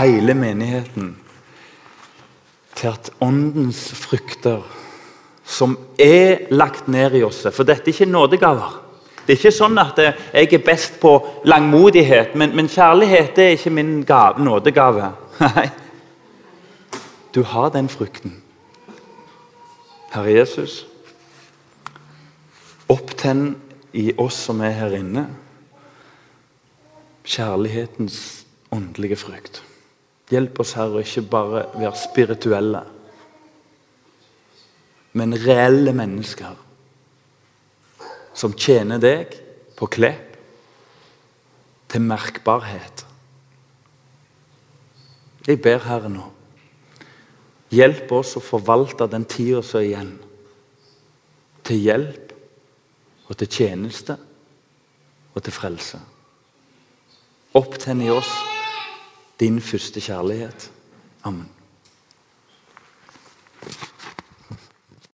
[0.01, 1.14] hele menigheten
[2.81, 4.62] til at åndens frukter,
[5.45, 8.78] som er lagt ned i oss For dette er ikke nådegaver.
[9.26, 11.12] Det er ikke sånn at jeg er best på
[11.45, 15.12] langmodighet, men, men kjærlighet er ikke min gave, nådegave.
[15.45, 15.68] Nei.
[17.35, 18.41] Du har den frukten.
[20.11, 20.81] Herre Jesus,
[22.91, 23.53] opptenn
[23.95, 25.28] i oss som er her inne,
[27.22, 28.18] kjærlighetens
[28.74, 29.62] åndelige frukt.
[30.31, 32.83] Hjelp oss, Herre, ikke bare være spirituelle,
[35.18, 36.59] men reelle mennesker
[38.39, 39.35] som tjener deg
[39.78, 40.37] på Klepp
[41.91, 43.03] til merkbarhet.
[45.49, 46.28] Jeg ber Herre nå.
[47.74, 50.14] Hjelp oss å forvalte den tida som er igjen,
[51.66, 52.33] til hjelp
[53.26, 54.14] og til tjeneste
[55.35, 55.99] og til frelse.
[57.59, 58.31] Opptenn i oss
[59.41, 60.70] din første kjærlighet.
[61.22, 61.49] Amen.